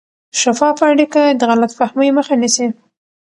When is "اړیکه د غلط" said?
0.93-1.71